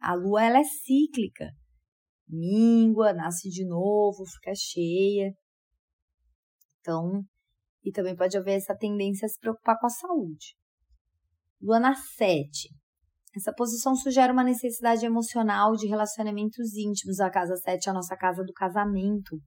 a 0.00 0.14
lua 0.14 0.44
ela 0.44 0.60
é 0.60 0.64
cíclica. 0.64 1.50
Mingua, 2.28 3.12
nasce 3.12 3.48
de 3.48 3.66
novo, 3.66 4.24
fica 4.24 4.52
cheia. 4.54 5.32
Então, 6.80 7.22
e 7.84 7.90
também 7.90 8.16
pode 8.16 8.36
haver 8.36 8.56
essa 8.56 8.76
tendência 8.76 9.26
a 9.26 9.28
se 9.28 9.38
preocupar 9.38 9.78
com 9.78 9.86
a 9.86 9.90
saúde. 9.90 10.54
Lua 11.60 11.78
na 11.78 11.94
7. 11.94 12.68
Essa 13.36 13.52
posição 13.54 13.94
sugere 13.94 14.32
uma 14.32 14.42
necessidade 14.42 15.06
emocional 15.06 15.76
de 15.76 15.86
relacionamentos 15.86 16.74
íntimos. 16.74 17.20
A 17.20 17.30
casa 17.30 17.56
7 17.56 17.86
é 17.86 17.90
a 17.90 17.94
nossa 17.94 18.16
casa 18.16 18.42
do 18.42 18.52
casamento, 18.52 19.38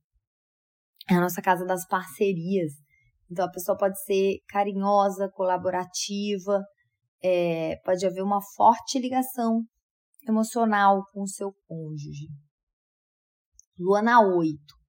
é 1.10 1.16
a 1.16 1.22
nossa 1.22 1.42
casa 1.42 1.66
das 1.66 1.86
parcerias. 1.86 2.72
Então, 3.30 3.46
a 3.46 3.52
pessoa 3.52 3.78
pode 3.78 4.02
ser 4.04 4.38
carinhosa, 4.48 5.30
colaborativa, 5.34 6.64
é, 7.22 7.78
pode 7.84 8.06
haver 8.06 8.22
uma 8.22 8.40
forte 8.56 9.00
ligação 9.00 9.64
emocional 10.28 11.04
com 11.12 11.24
o 11.24 11.28
seu 11.28 11.52
cônjuge. 11.68 12.28
Lua 13.78 14.02
na 14.02 14.22
8. 14.22 14.83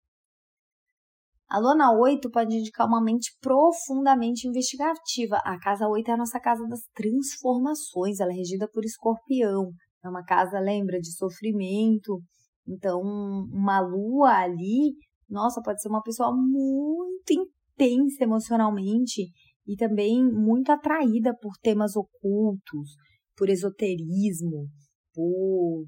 A 1.54 1.60
lua 1.60 1.76
na 1.76 1.92
8 1.92 2.32
pode 2.32 2.56
indicar 2.56 2.84
uma 2.84 3.00
mente 3.00 3.30
profundamente 3.40 4.48
investigativa. 4.48 5.36
A 5.44 5.56
casa 5.56 5.86
8 5.86 6.08
é 6.08 6.14
a 6.14 6.16
nossa 6.16 6.40
casa 6.40 6.66
das 6.66 6.80
transformações, 6.92 8.18
ela 8.18 8.32
é 8.32 8.34
regida 8.34 8.68
por 8.68 8.84
escorpião. 8.84 9.70
É 10.04 10.08
uma 10.08 10.24
casa, 10.24 10.58
lembra, 10.58 10.98
de 10.98 11.12
sofrimento. 11.16 12.20
Então, 12.66 13.00
uma 13.00 13.78
lua 13.78 14.30
ali, 14.30 14.96
nossa, 15.30 15.62
pode 15.62 15.80
ser 15.80 15.90
uma 15.90 16.02
pessoa 16.02 16.34
muito 16.34 17.48
tensa 17.76 18.24
emocionalmente 18.24 19.30
e 19.64 19.76
também 19.76 20.24
muito 20.24 20.72
atraída 20.72 21.32
por 21.40 21.52
temas 21.62 21.94
ocultos, 21.94 22.96
por 23.36 23.48
esoterismo, 23.48 24.66
por, 25.14 25.84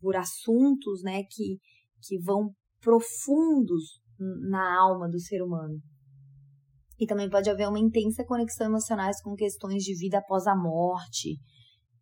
por 0.00 0.16
assuntos 0.16 1.02
né, 1.02 1.24
que, 1.24 1.58
que 2.08 2.18
vão 2.22 2.54
profundos 2.80 3.99
na 4.20 4.78
alma 4.80 5.08
do 5.08 5.18
ser 5.18 5.42
humano. 5.42 5.80
E 6.98 7.06
também 7.06 7.30
pode 7.30 7.48
haver 7.48 7.68
uma 7.68 7.78
intensa 7.78 8.24
conexão 8.24 8.66
emocional 8.66 9.10
com 9.24 9.34
questões 9.34 9.82
de 9.82 9.94
vida 9.96 10.18
após 10.18 10.46
a 10.46 10.54
morte. 10.54 11.38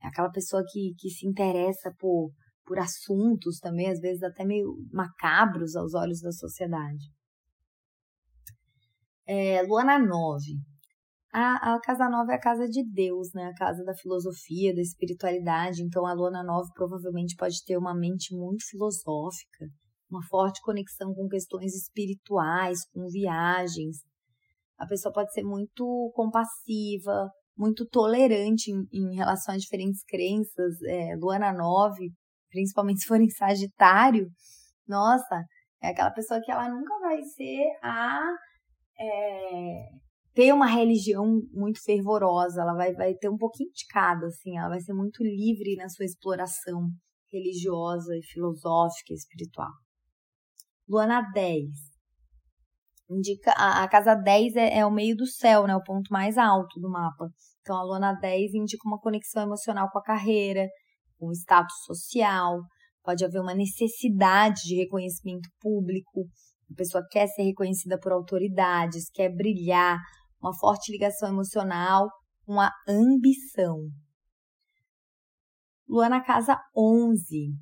É 0.03 0.09
aquela 0.09 0.31
pessoa 0.31 0.65
que, 0.69 0.95
que 0.99 1.09
se 1.09 1.27
interessa 1.27 1.93
por, 1.99 2.33
por 2.67 2.79
assuntos 2.79 3.59
também, 3.59 3.89
às 3.89 4.01
vezes 4.01 4.23
até 4.23 4.45
meio 4.45 4.77
macabros 4.93 5.77
aos 5.77 5.95
olhos 5.95 6.21
da 6.21 6.33
sociedade. 6.33 7.05
É, 9.27 9.63
Luana 9.63 9.99
9. 9.99 10.43
A, 11.33 11.75
a 11.75 11.81
casa 11.81 12.09
9 12.09 12.33
é 12.33 12.37
a 12.37 12.41
casa 12.41 12.67
de 12.67 12.83
Deus, 12.91 13.29
né? 13.35 13.45
A 13.45 13.55
casa 13.55 13.85
da 13.85 13.95
filosofia, 13.95 14.75
da 14.75 14.81
espiritualidade. 14.81 15.83
Então, 15.83 16.07
a 16.07 16.15
Luana 16.15 16.43
9 16.43 16.71
provavelmente 16.75 17.37
pode 17.37 17.63
ter 17.65 17.77
uma 17.77 17.95
mente 17.95 18.35
muito 18.35 18.65
filosófica, 18.67 19.67
uma 20.11 20.23
forte 20.27 20.61
conexão 20.63 21.15
com 21.15 21.29
questões 21.29 21.75
espirituais, 21.75 22.85
com 22.93 23.07
viagens. 23.09 23.99
A 24.79 24.87
pessoa 24.87 25.13
pode 25.13 25.33
ser 25.33 25.43
muito 25.43 26.11
compassiva, 26.15 27.31
muito 27.57 27.87
tolerante 27.87 28.71
em, 28.71 28.87
em 28.93 29.15
relação 29.15 29.55
a 29.55 29.59
diferentes 29.59 30.03
crenças. 30.05 30.81
É, 30.83 31.17
Luana 31.17 31.53
9, 31.53 32.11
principalmente 32.51 33.01
se 33.03 33.07
for 33.07 33.21
em 33.21 33.31
Sagitário, 33.31 34.29
nossa, 34.87 35.45
é 35.83 35.89
aquela 35.89 36.11
pessoa 36.11 36.41
que 36.43 36.51
ela 36.51 36.69
nunca 36.69 36.99
vai 37.01 37.23
ser 37.23 37.67
a 37.83 38.21
é, 39.01 39.89
ter 40.35 40.53
uma 40.53 40.67
religião 40.67 41.25
muito 41.53 41.83
fervorosa, 41.83 42.63
ela 42.63 42.75
vai, 42.75 42.95
vai 42.95 43.15
ter 43.15 43.29
um 43.29 43.37
pouquinho 43.37 43.71
de 43.73 43.85
cada, 43.91 44.27
assim, 44.27 44.57
ela 44.57 44.69
vai 44.69 44.81
ser 44.81 44.93
muito 44.93 45.23
livre 45.23 45.77
na 45.77 45.89
sua 45.89 46.05
exploração 46.05 46.89
religiosa 47.31 48.17
e 48.17 48.23
filosófica 48.23 49.13
e 49.13 49.15
espiritual. 49.15 49.73
Luana 50.89 51.23
10. 51.33 51.67
Indica, 53.11 53.53
a, 53.53 53.83
a 53.85 53.89
casa 53.89 54.15
10 54.15 54.57
é, 54.57 54.79
é, 54.79 54.87
o 54.87 54.91
meio 54.91 55.17
do 55.17 55.27
céu, 55.27 55.67
né, 55.67 55.75
o 55.75 55.83
ponto 55.83 56.13
mais 56.13 56.37
alto 56.37 56.81
do 56.81 56.91
mapa. 56.91 57.29
Então, 57.61 57.77
a 57.77 57.83
Luana 57.83 58.13
10 58.15 58.55
indica 58.55 58.87
uma 58.87 58.99
conexão 58.99 59.43
emocional 59.43 59.91
com 59.91 59.99
a 59.99 60.03
carreira, 60.03 60.67
com 61.19 61.29
o 61.29 61.33
status 61.33 61.77
social, 61.85 62.61
pode 63.03 63.25
haver 63.25 63.41
uma 63.41 63.55
necessidade 63.55 64.63
de 64.65 64.77
reconhecimento 64.77 65.49
público, 65.61 66.27
a 66.71 66.75
pessoa 66.75 67.03
quer 67.11 67.27
ser 67.29 67.43
reconhecida 67.43 67.99
por 67.99 68.13
autoridades, 68.13 69.11
quer 69.11 69.35
brilhar, 69.35 69.99
uma 70.41 70.55
forte 70.55 70.93
ligação 70.93 71.31
emocional, 71.31 72.09
uma 72.47 72.71
ambição. 72.87 73.89
Lua 75.89 76.09
na 76.09 76.23
casa 76.23 76.61
11. 76.77 77.55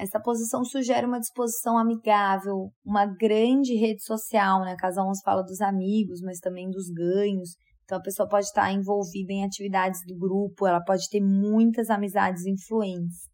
Essa 0.00 0.18
posição 0.18 0.64
sugere 0.64 1.06
uma 1.06 1.20
disposição 1.20 1.76
amigável, 1.76 2.72
uma 2.82 3.04
grande 3.04 3.74
rede 3.74 4.02
social, 4.02 4.62
né? 4.62 4.74
Casa 4.74 5.02
11 5.02 5.20
fala 5.22 5.42
dos 5.42 5.60
amigos, 5.60 6.22
mas 6.22 6.38
também 6.38 6.70
dos 6.70 6.88
ganhos. 6.88 7.50
Então 7.84 7.98
a 7.98 8.00
pessoa 8.00 8.26
pode 8.26 8.46
estar 8.46 8.72
envolvida 8.72 9.30
em 9.30 9.44
atividades 9.44 10.00
do 10.06 10.16
grupo, 10.16 10.66
ela 10.66 10.82
pode 10.82 11.06
ter 11.10 11.20
muitas 11.20 11.90
amizades 11.90 12.46
influentes. 12.46 13.28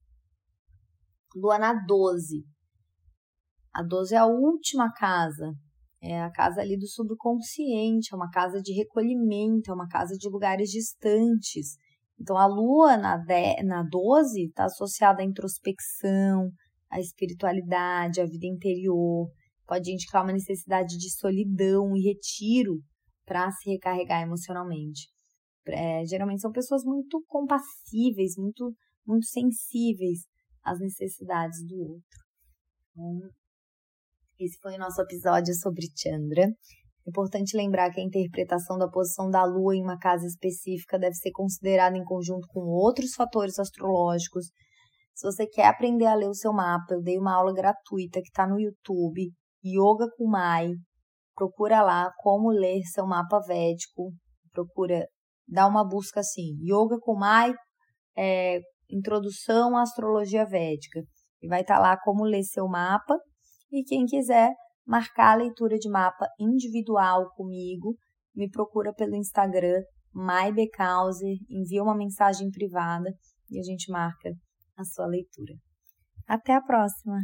Lua 1.37 1.57
na 1.57 1.73
12. 1.73 2.45
A 3.73 3.85
12 3.85 4.17
é 4.17 4.19
a 4.19 4.27
última 4.27 4.93
casa, 4.93 5.53
é 6.03 6.21
a 6.21 6.33
casa 6.33 6.63
ali 6.63 6.77
do 6.77 6.89
subconsciente, 6.89 8.13
é 8.13 8.17
uma 8.17 8.29
casa 8.29 8.61
de 8.61 8.73
recolhimento, 8.73 9.71
é 9.71 9.75
uma 9.75 9.87
casa 9.87 10.17
de 10.19 10.29
lugares 10.29 10.69
distantes. 10.71 11.77
Então, 12.19 12.37
a 12.37 12.47
lua 12.47 12.97
na, 12.97 13.17
de, 13.17 13.63
na 13.63 13.83
12 13.83 14.47
está 14.47 14.65
associada 14.65 15.23
à 15.23 15.25
introspecção, 15.25 16.51
à 16.91 16.99
espiritualidade, 16.99 18.21
à 18.21 18.25
vida 18.25 18.47
interior. 18.47 19.31
Pode 19.67 19.93
indicar 19.93 20.25
uma 20.25 20.33
necessidade 20.33 20.97
de 20.97 21.11
solidão 21.11 21.97
e 21.97 22.03
retiro 22.03 22.81
para 23.25 23.51
se 23.51 23.71
recarregar 23.71 24.23
emocionalmente. 24.23 25.09
É, 25.69 26.05
geralmente 26.07 26.41
são 26.41 26.53
pessoas 26.53 26.85
muito 26.85 27.23
compassíveis, 27.27 28.37
muito, 28.39 28.73
muito 29.05 29.27
sensíveis 29.27 30.21
às 30.63 30.79
necessidades 30.79 31.67
do 31.67 31.77
outro. 31.77 32.27
Então, 32.93 33.31
esse 34.39 34.59
foi 34.61 34.77
o 34.77 34.79
nosso 34.79 35.01
episódio 35.03 35.55
sobre 35.55 35.87
Chandra. 35.97 36.47
Importante 37.07 37.57
lembrar 37.57 37.91
que 37.91 38.01
a 38.01 38.05
interpretação 38.05 38.77
da 38.77 38.89
posição 38.89 39.31
da 39.31 39.45
Lua 39.45 39.77
em 39.77 39.83
uma 39.83 39.97
casa 39.97 40.27
específica 40.27 40.99
deve 40.99 41.15
ser 41.15 41.31
considerada 41.31 41.97
em 41.97 42.03
conjunto 42.03 42.49
com 42.49 42.61
outros 42.61 43.15
fatores 43.15 43.61
astrológicos. 43.61 44.47
Se 45.15 45.25
você 45.25 45.47
quer 45.47 45.67
aprender 45.67 46.07
a 46.07 46.15
ler 46.15 46.29
o 46.29 46.35
seu 46.35 46.53
mapa, 46.53 46.95
eu 46.95 47.01
dei 47.01 47.17
uma 47.17 47.35
aula 47.35 47.55
gratuita 47.55 48.21
que 48.21 48.29
está 48.29 48.47
no 48.47 48.59
YouTube, 48.59 49.31
Yoga 49.65 50.09
Kumai. 50.17 50.71
Procura 51.35 51.81
lá 51.81 52.11
como 52.19 52.51
ler 52.51 52.83
seu 52.83 53.07
mapa 53.07 53.41
védico. 53.47 54.13
Procura 54.53 55.07
dar 55.47 55.69
uma 55.69 55.87
busca 55.87 56.21
assim, 56.21 56.57
Yoga 56.61 56.99
Kumai, 57.01 57.55
é, 58.17 58.59
Introdução 58.91 59.77
à 59.77 59.83
Astrologia 59.83 60.45
Védica. 60.45 61.01
E 61.41 61.47
vai 61.47 61.61
estar 61.61 61.77
tá 61.77 61.81
lá 61.81 61.97
como 61.97 62.25
ler 62.25 62.43
seu 62.43 62.67
mapa. 62.67 63.17
E 63.71 63.85
quem 63.85 64.07
quiser 64.07 64.53
marcar 64.87 65.33
a 65.33 65.37
leitura 65.37 65.77
de 65.77 65.89
mapa 65.91 66.27
individual 66.39 67.31
comigo, 67.35 67.97
me 68.35 68.51
procura 68.51 68.93
pelo 68.95 69.17
Instagram, 69.17 69.83
MyBecauser, 70.15 71.37
envia 71.51 71.83
uma 71.83 71.97
mensagem 71.97 72.51
privada 72.51 73.11
e 73.51 73.59
a 73.59 73.63
gente 73.63 73.91
marca 73.91 74.31
a 74.77 74.85
sua 74.85 75.07
leitura. 75.07 75.55
Até 76.27 76.55
a 76.55 76.61
próxima! 76.61 77.19